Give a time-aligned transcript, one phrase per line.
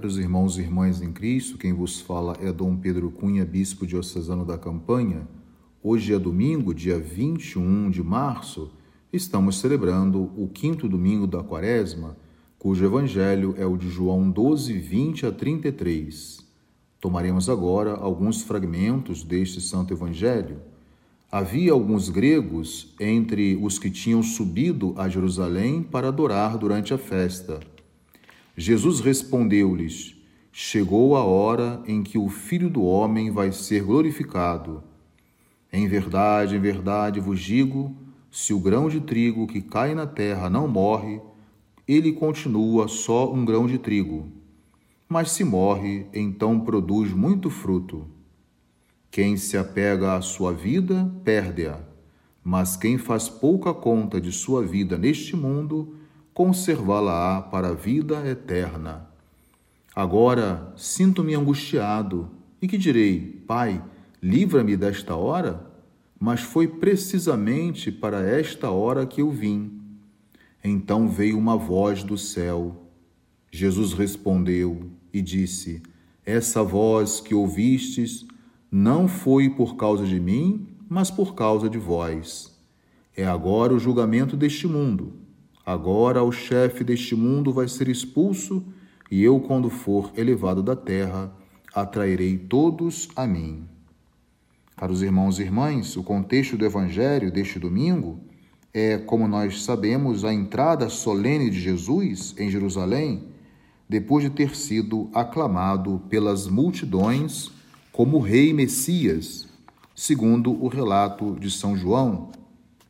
[0.00, 4.46] Caros irmãos e irmãs em Cristo, quem vos fala é Dom Pedro Cunha, bispo diocesano
[4.46, 5.28] da Campanha.
[5.82, 8.70] Hoje é domingo, dia 21 de março,
[9.12, 12.16] estamos celebrando o quinto domingo da quaresma,
[12.58, 16.46] cujo evangelho é o de João 12, 20 a 33.
[16.98, 20.62] Tomaremos agora alguns fragmentos deste santo evangelho.
[21.30, 27.60] Havia alguns gregos entre os que tinham subido a Jerusalém para adorar durante a festa.
[28.60, 30.14] Jesus respondeu-lhes:
[30.52, 34.84] Chegou a hora em que o Filho do Homem vai ser glorificado.
[35.72, 37.96] Em verdade, em verdade vos digo:
[38.30, 41.22] se o grão de trigo que cai na terra não morre,
[41.88, 44.30] ele continua só um grão de trigo.
[45.08, 48.08] Mas se morre, então produz muito fruto.
[49.10, 51.80] Quem se apega à sua vida, perde-a.
[52.44, 55.94] Mas quem faz pouca conta de sua vida neste mundo,
[56.34, 59.08] conservá-la-á para a vida eterna.
[59.94, 62.30] Agora sinto-me angustiado,
[62.62, 63.82] e que direi, Pai,
[64.22, 65.66] livra-me desta hora?
[66.18, 69.80] Mas foi precisamente para esta hora que eu vim.
[70.62, 72.86] Então veio uma voz do céu.
[73.50, 75.82] Jesus respondeu e disse:
[76.24, 78.26] Essa voz que ouvistes
[78.70, 82.54] não foi por causa de mim, mas por causa de vós.
[83.16, 85.14] É agora o julgamento deste mundo.
[85.70, 88.60] Agora o chefe deste mundo vai ser expulso,
[89.08, 91.32] e eu, quando for elevado da terra,
[91.72, 93.68] atrairei todos a mim.
[94.76, 98.18] Caros irmãos e irmãs, o contexto do evangelho deste domingo
[98.74, 103.28] é, como nós sabemos, a entrada solene de Jesus em Jerusalém,
[103.88, 107.52] depois de ter sido aclamado pelas multidões
[107.92, 109.48] como Rei Messias,
[109.94, 112.32] segundo o relato de São João,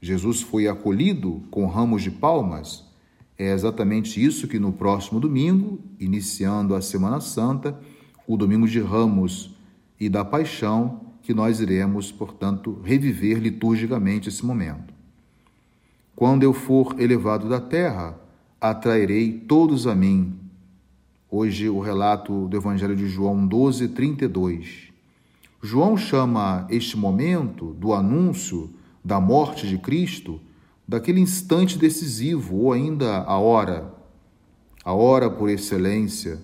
[0.00, 2.84] Jesus foi acolhido com ramos de palmas.
[3.36, 7.78] É exatamente isso que no próximo domingo, iniciando a Semana Santa,
[8.26, 9.54] o domingo de Ramos
[9.98, 14.94] e da Paixão, que nós iremos, portanto, reviver liturgicamente esse momento.
[16.14, 18.18] Quando eu for elevado da terra,
[18.60, 20.34] atrairei todos a mim.
[21.30, 24.88] Hoje, o relato do Evangelho de João 12, 32.
[25.62, 28.70] João chama este momento do anúncio
[29.04, 30.40] da morte de Cristo,
[30.86, 33.92] daquele instante decisivo, ou ainda a hora,
[34.84, 36.38] a hora por excelência.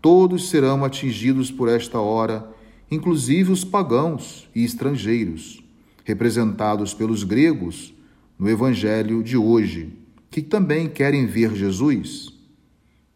[0.00, 2.48] Todos serão atingidos por esta hora,
[2.90, 5.62] inclusive os pagãos e estrangeiros,
[6.04, 7.94] representados pelos gregos
[8.38, 9.92] no Evangelho de hoje,
[10.30, 12.32] que também querem ver Jesus.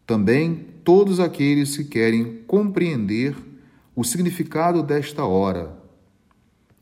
[0.07, 3.37] Também todos aqueles que querem compreender
[3.95, 5.79] o significado desta hora.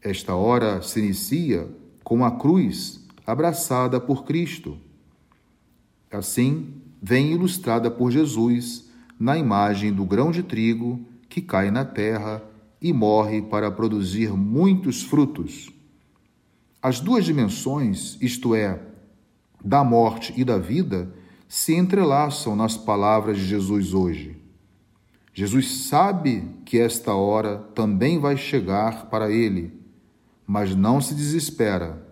[0.00, 1.68] Esta hora se inicia
[2.10, 4.76] com a cruz abraçada por Cristo.
[6.10, 12.42] Assim, vem ilustrada por Jesus na imagem do grão de trigo que cai na terra
[12.82, 15.70] e morre para produzir muitos frutos.
[16.82, 18.80] As duas dimensões, isto é,
[19.64, 21.14] da morte e da vida,
[21.46, 24.36] se entrelaçam nas palavras de Jesus hoje.
[25.32, 29.78] Jesus sabe que esta hora também vai chegar para ele
[30.52, 32.04] mas não se desespera,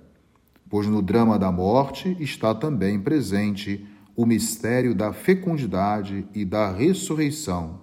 [0.70, 3.84] pois no drama da morte está também presente
[4.14, 7.80] o mistério da fecundidade e da ressurreição.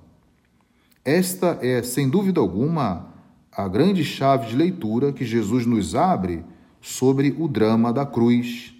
[1.03, 3.13] Esta é, sem dúvida alguma,
[3.51, 6.45] a grande chave de leitura que Jesus nos abre
[6.79, 8.73] sobre o drama da cruz.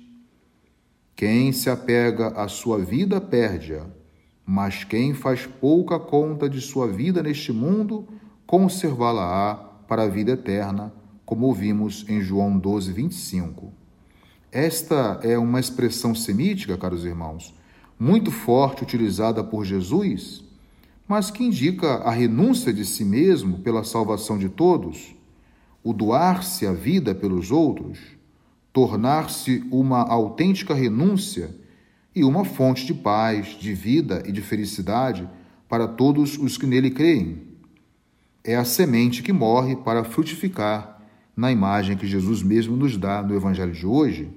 [1.14, 3.86] Quem se apega à sua vida perde-a,
[4.46, 8.08] mas quem faz pouca conta de sua vida neste mundo,
[8.48, 9.56] conservá-la-á
[9.90, 13.74] para a vida eterna como ouvimos em João 12, 25.
[14.52, 17.54] Esta é uma expressão semítica, caros irmãos,
[18.00, 20.44] muito forte utilizada por Jesus,
[21.08, 25.16] mas que indica a renúncia de si mesmo pela salvação de todos,
[25.84, 28.00] o doar-se a vida pelos outros,
[28.72, 31.56] tornar-se uma autêntica renúncia
[32.16, 35.28] e uma fonte de paz, de vida e de felicidade
[35.68, 37.42] para todos os que nele creem.
[38.44, 40.95] É a semente que morre para frutificar
[41.36, 44.30] na imagem que Jesus mesmo nos dá no Evangelho de hoje.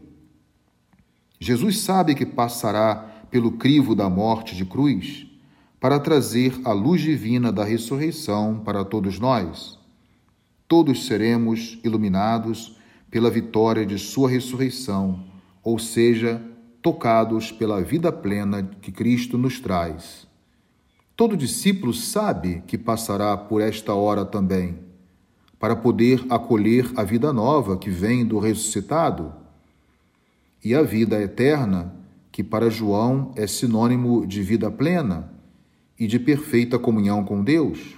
[1.39, 2.97] Jesus sabe que passará
[3.31, 5.27] pelo crivo da morte de cruz
[5.79, 9.79] para trazer a luz divina da ressurreição para todos nós.
[10.67, 12.77] Todos seremos iluminados
[13.11, 15.25] pela vitória de Sua ressurreição,
[15.63, 16.43] ou seja,
[16.83, 20.27] tocados pela vida plena que Cristo nos traz.
[21.17, 24.88] Todo discípulo sabe que passará por esta hora também
[25.59, 29.33] para poder acolher a vida nova que vem do ressuscitado
[30.65, 31.95] e a vida eterna,
[32.31, 35.33] que para João é sinônimo de vida plena
[35.99, 37.97] e de perfeita comunhão com Deus.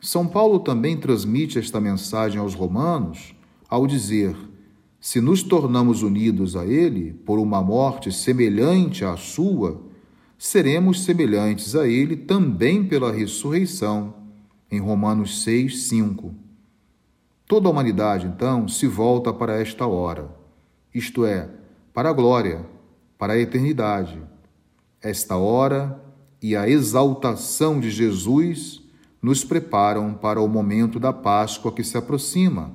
[0.00, 3.34] São Paulo também transmite esta mensagem aos Romanos
[3.68, 4.36] ao dizer:
[5.00, 9.80] se nos tornamos unidos a Ele por uma morte semelhante à sua,
[10.38, 14.23] seremos semelhantes a Ele também pela ressurreição.
[14.74, 16.34] Em Romanos 6, 5.
[17.46, 20.28] Toda a humanidade, então, se volta para esta hora,
[20.92, 21.48] isto é,
[21.92, 22.66] para a glória,
[23.16, 24.20] para a eternidade.
[25.00, 26.02] Esta hora
[26.42, 28.82] e a exaltação de Jesus
[29.22, 32.72] nos preparam para o momento da Páscoa que se aproxima.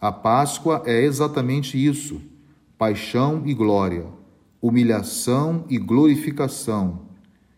[0.00, 2.22] A Páscoa é exatamente isso:
[2.78, 4.06] paixão e glória,
[4.62, 7.02] humilhação e glorificação,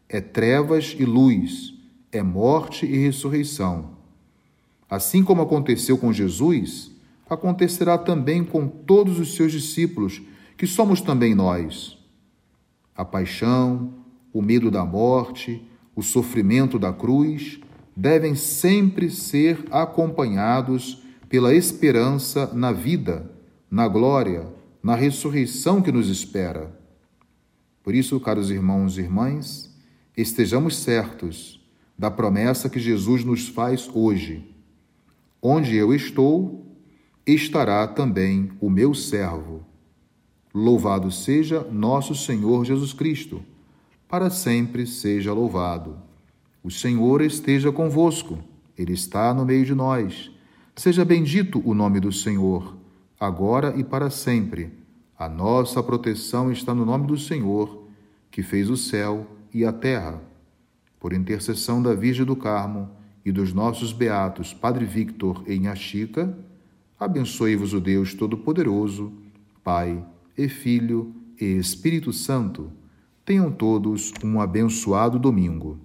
[0.09, 1.74] é trevas e luz,
[2.14, 3.90] é morte e ressurreição.
[4.88, 6.93] Assim como aconteceu com Jesus,
[7.28, 10.22] acontecerá também com todos os seus discípulos,
[10.56, 11.99] que somos também nós.
[12.94, 13.93] A paixão,
[14.32, 15.61] o medo da morte,
[15.96, 17.58] o sofrimento da cruz
[17.96, 23.28] devem sempre ser acompanhados pela esperança na vida,
[23.69, 24.46] na glória,
[24.81, 26.78] na ressurreição que nos espera.
[27.82, 29.75] Por isso, caros irmãos e irmãs,
[30.17, 31.63] estejamos certos
[31.99, 34.55] da promessa que Jesus nos faz hoje
[35.46, 36.64] Onde eu estou,
[37.26, 39.61] estará também o meu servo.
[40.55, 43.43] Louvado seja nosso Senhor Jesus Cristo,
[44.08, 45.99] para sempre seja louvado.
[46.62, 48.38] O Senhor esteja convosco,
[48.75, 50.31] Ele está no meio de nós.
[50.75, 52.75] Seja bendito o nome do Senhor,
[53.20, 54.73] agora e para sempre.
[55.19, 57.87] A nossa proteção está no nome do Senhor,
[58.31, 60.23] que fez o céu e a terra.
[61.05, 62.89] Por intercessão da Virgem do Carmo,
[63.27, 66.35] e dos nossos beatos Padre Victor e Inhaxica,
[66.99, 69.12] abençoe-vos o Deus Todo-Poderoso,
[69.62, 70.03] Pai
[70.35, 72.73] e Filho e Espírito Santo.
[73.23, 75.79] Tenham todos um abençoado domingo.